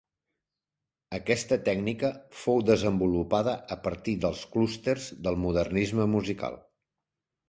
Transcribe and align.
Aquesta 1.17 1.57
tècnica 1.67 2.09
fou 2.43 2.63
desenvolupada 2.69 3.53
a 3.75 3.77
partir 3.89 4.15
dels 4.23 4.41
clústers 4.55 5.05
del 5.29 5.37
modernisme 5.43 6.09
musical. 6.15 6.59